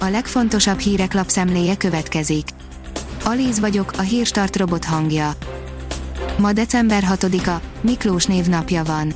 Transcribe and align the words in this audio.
a 0.00 0.08
legfontosabb 0.08 0.78
hírek 0.78 1.14
lapszemléje 1.14 1.76
következik. 1.76 2.48
Alíz 3.24 3.60
vagyok, 3.60 3.92
a 3.96 4.00
hírstart 4.00 4.56
robot 4.56 4.84
hangja. 4.84 5.32
Ma 6.38 6.52
december 6.52 7.04
6-a, 7.10 7.60
Miklós 7.80 8.24
névnapja 8.24 8.84
van. 8.84 9.12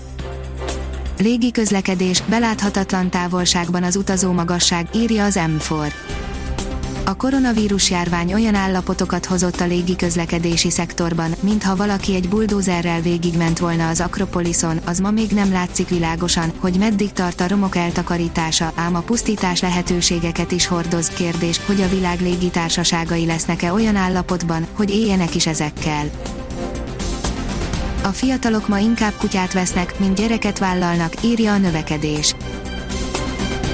Légi 1.18 1.50
közlekedés, 1.50 2.20
beláthatatlan 2.20 3.10
távolságban 3.10 3.82
az 3.82 3.96
utazó 3.96 4.32
magasság, 4.32 4.88
írja 4.94 5.24
az 5.24 5.38
M4. 5.38 5.92
A 7.06 7.14
koronavírus 7.16 7.90
járvány 7.90 8.32
olyan 8.32 8.54
állapotokat 8.54 9.26
hozott 9.26 9.60
a 9.60 9.64
légi 9.66 9.96
közlekedési 9.96 10.70
szektorban, 10.70 11.34
mintha 11.40 11.76
valaki 11.76 12.14
egy 12.14 12.28
buldózerrel 12.28 13.00
végigment 13.00 13.58
volna 13.58 13.88
az 13.88 14.00
Akropoliszon, 14.00 14.80
az 14.84 14.98
ma 14.98 15.10
még 15.10 15.30
nem 15.30 15.52
látszik 15.52 15.88
világosan, 15.88 16.52
hogy 16.58 16.78
meddig 16.78 17.12
tart 17.12 17.40
a 17.40 17.48
romok 17.48 17.76
eltakarítása, 17.76 18.72
ám 18.74 18.94
a 18.94 19.00
pusztítás 19.00 19.60
lehetőségeket 19.60 20.52
is 20.52 20.66
hordoz. 20.66 21.08
Kérdés, 21.08 21.60
hogy 21.66 21.80
a 21.80 21.88
világ 21.88 22.20
légitársaságai 22.20 23.26
lesznek-e 23.26 23.72
olyan 23.72 23.96
állapotban, 23.96 24.66
hogy 24.72 24.90
éljenek 24.90 25.34
is 25.34 25.46
ezekkel. 25.46 26.10
A 28.02 28.08
fiatalok 28.08 28.68
ma 28.68 28.78
inkább 28.78 29.12
kutyát 29.18 29.52
vesznek, 29.52 29.98
mint 29.98 30.16
gyereket 30.16 30.58
vállalnak, 30.58 31.12
írja 31.22 31.52
a 31.52 31.58
növekedés. 31.58 32.34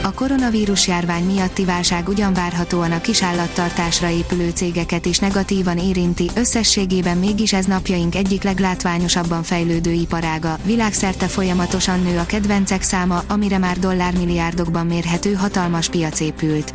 A 0.03 0.13
koronavírus 0.13 0.87
járvány 0.87 1.25
miatti 1.25 1.65
válság 1.65 2.09
ugyan 2.09 2.33
várhatóan 2.33 2.93
a 2.93 3.01
kisállattartásra 3.01 4.09
épülő 4.09 4.51
cégeket 4.51 5.07
is 5.07 5.19
negatívan 5.19 5.79
érinti, 5.79 6.31
összességében 6.35 7.17
mégis 7.17 7.53
ez 7.53 7.65
napjaink 7.65 8.15
egyik 8.15 8.43
leglátványosabban 8.43 9.43
fejlődő 9.43 9.91
iparága, 9.91 10.59
világszerte 10.65 11.27
folyamatosan 11.27 12.01
nő 12.01 12.19
a 12.19 12.27
kedvencek 12.27 12.83
száma, 12.83 13.23
amire 13.29 13.59
már 13.59 13.79
dollármilliárdokban 13.79 14.87
mérhető 14.87 15.33
hatalmas 15.33 15.89
piac 15.89 16.21
épült. 16.21 16.73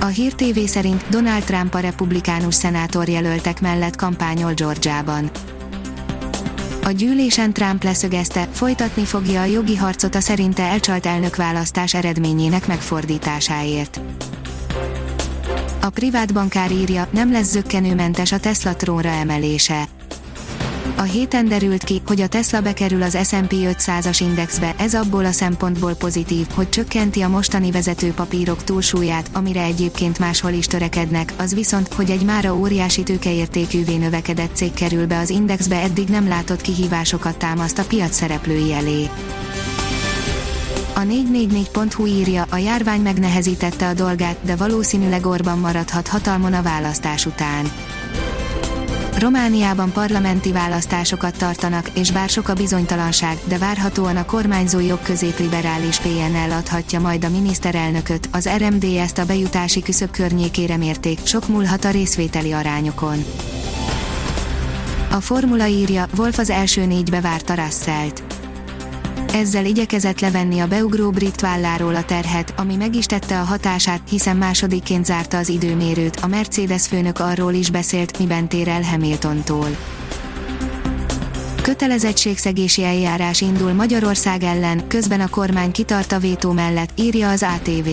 A 0.00 0.06
Hír 0.06 0.32
TV 0.32 0.58
szerint 0.58 1.04
Donald 1.08 1.44
Trump 1.44 1.74
a 1.74 1.78
republikánus 1.78 2.54
szenátor 2.54 3.08
jelöltek 3.08 3.60
mellett 3.60 3.96
kampányol 3.96 4.52
Georgiában. 4.52 5.30
A 6.86 6.90
gyűlésen 6.90 7.52
Trump 7.52 7.82
leszögezte, 7.82 8.48
folytatni 8.52 9.04
fogja 9.04 9.40
a 9.40 9.44
jogi 9.44 9.76
harcot 9.76 10.14
a 10.14 10.20
szerinte 10.20 10.62
elcsalt 10.62 11.06
elnökválasztás 11.06 11.94
eredményének 11.94 12.66
megfordításáért. 12.66 14.00
A 15.80 15.90
privát 15.90 16.32
bankár 16.32 16.70
írja, 16.70 17.08
nem 17.10 17.32
lesz 17.32 17.50
zöggenőmentes 17.50 18.32
a 18.32 18.38
Tesla 18.38 18.76
trónra 18.76 19.08
emelése. 19.08 19.88
A 20.98 21.02
héten 21.02 21.48
derült 21.48 21.84
ki, 21.84 22.02
hogy 22.06 22.20
a 22.20 22.26
Tesla 22.26 22.60
bekerül 22.60 23.02
az 23.02 23.18
S&P 23.24 23.52
500-as 23.52 24.16
indexbe, 24.20 24.74
ez 24.78 24.94
abból 24.94 25.24
a 25.24 25.32
szempontból 25.32 25.94
pozitív, 25.94 26.46
hogy 26.54 26.68
csökkenti 26.68 27.20
a 27.20 27.28
mostani 27.28 27.70
vezető 27.70 28.12
papírok 28.12 28.64
túlsúlyát, 28.64 29.30
amire 29.32 29.62
egyébként 29.62 30.18
máshol 30.18 30.52
is 30.52 30.66
törekednek, 30.66 31.32
az 31.36 31.54
viszont, 31.54 31.92
hogy 31.92 32.10
egy 32.10 32.24
mára 32.24 32.54
óriási 32.54 33.02
tőkeértékűvé 33.02 33.96
növekedett 33.96 34.54
cég 34.54 34.72
kerül 34.72 35.06
be 35.06 35.18
az 35.18 35.30
indexbe 35.30 35.80
eddig 35.80 36.08
nem 36.08 36.28
látott 36.28 36.60
kihívásokat 36.60 37.36
támaszt 37.36 37.78
a 37.78 37.84
piac 37.84 38.14
szereplői 38.14 38.72
elé. 38.72 39.08
A 40.94 41.00
444.hu 41.00 42.06
írja, 42.06 42.44
a 42.50 42.56
járvány 42.56 43.00
megnehezítette 43.00 43.88
a 43.88 43.94
dolgát, 43.94 44.36
de 44.42 44.56
valószínűleg 44.56 45.26
Orban 45.26 45.58
maradhat 45.58 46.08
hatalmon 46.08 46.52
a 46.52 46.62
választás 46.62 47.26
után 47.26 47.70
Romániában 49.18 49.92
parlamenti 49.92 50.52
választásokat 50.52 51.38
tartanak, 51.38 51.90
és 51.94 52.12
bár 52.12 52.28
sok 52.28 52.48
a 52.48 52.54
bizonytalanság, 52.54 53.38
de 53.44 53.58
várhatóan 53.58 54.16
a 54.16 54.24
kormányzó 54.24 54.80
jogközép-liberális 54.80 55.98
PNL 55.98 56.50
adhatja 56.50 57.00
majd 57.00 57.24
a 57.24 57.28
miniszterelnököt, 57.28 58.28
az 58.32 58.48
RMD 58.56 58.84
ezt 58.84 59.18
a 59.18 59.24
bejutási 59.24 59.82
küszöb 59.82 60.10
környékére 60.10 60.76
mérték, 60.76 61.26
sok 61.26 61.48
múlhat 61.48 61.84
a 61.84 61.90
részvételi 61.90 62.52
arányokon. 62.52 63.24
A 65.10 65.20
formula 65.20 65.66
írja, 65.66 66.06
Wolf 66.16 66.38
az 66.38 66.50
első 66.50 66.84
négybe 66.84 67.20
várta 67.20 67.54
Russellt 67.54 68.35
ezzel 69.36 69.64
igyekezett 69.64 70.20
levenni 70.20 70.58
a 70.58 70.66
beugró 70.66 71.10
brit 71.10 71.40
válláról 71.40 71.94
a 71.94 72.04
terhet, 72.04 72.54
ami 72.56 72.76
meg 72.76 72.94
is 72.94 73.06
tette 73.06 73.40
a 73.40 73.44
hatását, 73.44 74.00
hiszen 74.08 74.36
másodikként 74.36 75.04
zárta 75.04 75.36
az 75.36 75.48
időmérőt, 75.48 76.16
a 76.16 76.26
Mercedes 76.26 76.86
főnök 76.86 77.18
arról 77.18 77.52
is 77.52 77.70
beszélt, 77.70 78.18
miben 78.18 78.48
tér 78.48 78.68
el 78.68 78.82
Hamiltontól. 78.82 79.68
Kötelezettségszegési 81.62 82.84
eljárás 82.84 83.40
indul 83.40 83.72
Magyarország 83.72 84.42
ellen, 84.42 84.88
közben 84.88 85.20
a 85.20 85.28
kormány 85.28 85.72
kitart 85.72 86.12
a 86.12 86.18
vétó 86.18 86.52
mellett, 86.52 86.90
írja 86.94 87.30
az 87.30 87.42
ATV 87.42 87.88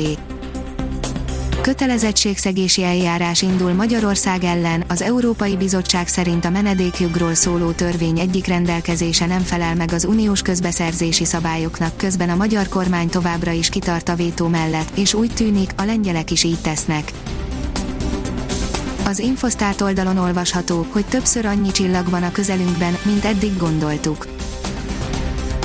kötelezettségszegési 1.63 2.83
eljárás 2.83 3.41
indul 3.41 3.73
Magyarország 3.73 4.43
ellen, 4.43 4.83
az 4.87 5.01
Európai 5.01 5.57
Bizottság 5.57 6.07
szerint 6.07 6.45
a 6.45 6.49
menedékjogról 6.49 7.33
szóló 7.33 7.71
törvény 7.71 8.19
egyik 8.19 8.47
rendelkezése 8.47 9.25
nem 9.25 9.41
felel 9.41 9.75
meg 9.75 9.91
az 9.93 10.05
uniós 10.05 10.41
közbeszerzési 10.41 11.25
szabályoknak, 11.25 11.97
közben 11.97 12.29
a 12.29 12.35
magyar 12.35 12.67
kormány 12.69 13.09
továbbra 13.09 13.51
is 13.51 13.69
kitart 13.69 14.09
a 14.09 14.15
vétó 14.15 14.47
mellett, 14.47 14.97
és 14.97 15.13
úgy 15.13 15.33
tűnik, 15.33 15.71
a 15.77 15.83
lengyelek 15.83 16.31
is 16.31 16.43
így 16.43 16.61
tesznek. 16.61 17.11
Az 19.05 19.19
Infostart 19.19 19.81
oldalon 19.81 20.17
olvasható, 20.17 20.85
hogy 20.89 21.05
többször 21.05 21.45
annyi 21.45 21.71
csillag 21.71 22.09
van 22.09 22.23
a 22.23 22.31
közelünkben, 22.31 22.97
mint 23.03 23.25
eddig 23.25 23.57
gondoltuk. 23.57 24.42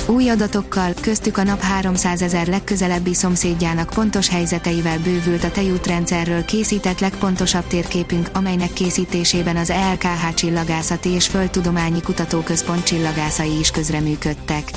Új 0.09 0.29
adatokkal, 0.29 0.93
köztük 1.01 1.37
a 1.37 1.43
nap 1.43 1.61
300 1.61 2.21
ezer 2.21 2.47
legközelebbi 2.47 3.13
szomszédjának 3.13 3.89
pontos 3.89 4.29
helyzeteivel 4.29 4.99
bővült 4.99 5.43
a 5.43 5.51
tejútrendszerről 5.51 6.45
készített 6.45 6.99
legpontosabb 6.99 7.67
térképünk, 7.67 8.29
amelynek 8.33 8.73
készítésében 8.73 9.55
az 9.55 9.69
ELKH 9.69 10.33
csillagászati 10.33 11.09
és 11.09 11.27
földtudományi 11.27 12.01
kutatóközpont 12.01 12.83
csillagászai 12.83 13.59
is 13.59 13.71
közreműködtek. 13.71 14.71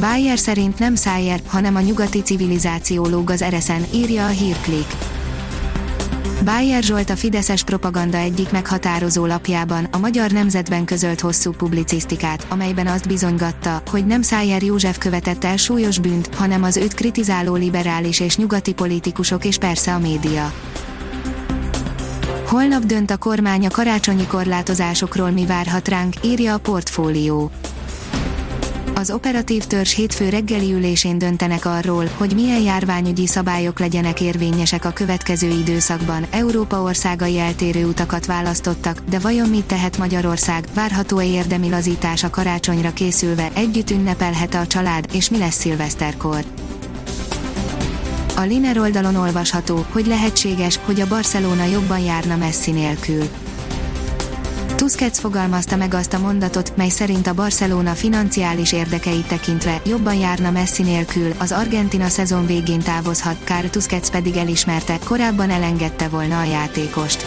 Bayer 0.00 0.38
szerint 0.38 0.78
nem 0.78 0.94
Szájer, 0.94 1.40
hanem 1.46 1.76
a 1.76 1.80
nyugati 1.80 2.22
civilizáció 2.22 3.06
lóg 3.06 3.30
az 3.30 3.42
ereszen, 3.42 3.84
írja 3.94 4.24
a 4.24 4.28
hírklik. 4.28 4.86
Bájer 6.44 6.82
Zsolt 6.82 7.10
a 7.10 7.16
Fideszes 7.16 7.64
propaganda 7.64 8.16
egyik 8.16 8.50
meghatározó 8.50 9.26
lapjában 9.26 9.84
a 9.84 9.98
Magyar 9.98 10.30
Nemzetben 10.30 10.84
közölt 10.84 11.20
hosszú 11.20 11.50
publicisztikát, 11.50 12.46
amelyben 12.48 12.86
azt 12.86 13.08
bizonygatta, 13.08 13.82
hogy 13.90 14.06
nem 14.06 14.22
Szájer 14.22 14.62
József 14.62 14.98
követett 14.98 15.44
el 15.44 15.56
súlyos 15.56 15.98
bűnt, 15.98 16.34
hanem 16.34 16.62
az 16.62 16.76
őt 16.76 16.94
kritizáló 16.94 17.54
liberális 17.54 18.20
és 18.20 18.36
nyugati 18.36 18.74
politikusok 18.74 19.44
és 19.44 19.58
persze 19.58 19.94
a 19.94 19.98
média. 19.98 20.52
Holnap 22.46 22.84
dönt 22.84 23.10
a 23.10 23.16
kormány 23.16 23.66
a 23.66 23.70
karácsonyi 23.70 24.26
korlátozásokról 24.26 25.30
mi 25.30 25.46
várhat 25.46 25.88
ránk, 25.88 26.14
írja 26.24 26.54
a 26.54 26.58
portfólió 26.58 27.50
az 28.98 29.10
operatív 29.10 29.64
törzs 29.64 29.94
hétfő 29.94 30.28
reggeli 30.28 30.72
ülésén 30.72 31.18
döntenek 31.18 31.64
arról, 31.64 32.04
hogy 32.16 32.34
milyen 32.34 32.60
járványügyi 32.60 33.26
szabályok 33.26 33.78
legyenek 33.78 34.20
érvényesek 34.20 34.84
a 34.84 34.90
következő 34.90 35.48
időszakban. 35.48 36.26
Európa 36.30 36.82
országai 36.82 37.38
eltérő 37.38 37.84
utakat 37.86 38.26
választottak, 38.26 39.02
de 39.10 39.18
vajon 39.18 39.48
mit 39.48 39.64
tehet 39.64 39.98
Magyarország? 39.98 40.64
Várható-e 40.74 41.24
érdemi 41.24 41.68
lazítás 41.68 42.24
a 42.24 42.30
karácsonyra 42.30 42.92
készülve? 42.92 43.50
Együtt 43.54 43.90
ünnepelhet 43.90 44.54
a 44.54 44.66
család, 44.66 45.04
és 45.12 45.30
mi 45.30 45.38
lesz 45.38 45.58
szilveszterkor? 45.58 46.44
A 48.36 48.40
Liner 48.40 48.78
oldalon 48.78 49.16
olvasható, 49.16 49.84
hogy 49.90 50.06
lehetséges, 50.06 50.78
hogy 50.84 51.00
a 51.00 51.06
Barcelona 51.06 51.64
jobban 51.64 52.00
járna 52.00 52.36
Messi 52.36 52.70
nélkül. 52.70 53.28
Tusquets 54.78 55.18
fogalmazta 55.18 55.76
meg 55.76 55.94
azt 55.94 56.12
a 56.12 56.18
mondatot, 56.18 56.76
mely 56.76 56.88
szerint 56.88 57.26
a 57.26 57.34
Barcelona 57.34 57.92
financiális 57.92 58.72
érdekeit 58.72 59.26
tekintve 59.26 59.80
jobban 59.84 60.14
járna 60.14 60.50
Messi 60.50 60.82
nélkül, 60.82 61.32
az 61.38 61.52
Argentina 61.52 62.08
szezon 62.08 62.46
végén 62.46 62.80
távozhat, 62.80 63.36
Kár 63.44 63.64
Tusquets 63.64 64.08
pedig 64.08 64.36
elismerte, 64.36 64.98
korábban 65.04 65.50
elengedte 65.50 66.08
volna 66.08 66.38
a 66.38 66.44
játékost. 66.44 67.24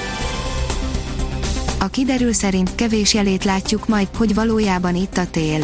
A 1.79 1.87
kiderül 1.87 2.33
szerint 2.33 2.75
kevés 2.75 3.13
jelét 3.13 3.43
látjuk 3.43 3.87
majd, 3.87 4.07
hogy 4.17 4.33
valójában 4.33 4.95
itt 4.95 5.17
a 5.17 5.29
tél. 5.31 5.63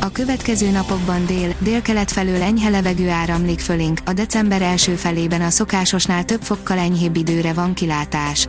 A 0.00 0.10
következő 0.12 0.70
napokban 0.70 1.26
dél, 1.26 1.54
délkelet 1.58 2.10
felől 2.10 2.42
enyhe 2.42 2.68
levegő 2.68 3.08
áramlik 3.08 3.60
fölénk, 3.60 4.00
a 4.04 4.12
december 4.12 4.62
első 4.62 4.94
felében 4.94 5.40
a 5.40 5.50
szokásosnál 5.50 6.24
több 6.24 6.42
fokkal 6.42 6.78
enyhébb 6.78 7.16
időre 7.16 7.52
van 7.52 7.74
kilátás. 7.74 8.48